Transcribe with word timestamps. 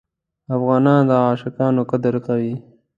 افغانان 0.55 1.01
د 1.09 1.11
عاشقانو 1.25 1.81
قدر 1.91 2.13
کوي. 2.27 2.53